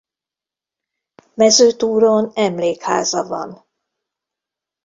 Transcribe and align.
Mezőtúron 1.33 2.31
emlékháza 2.33 3.23
van. 3.27 3.65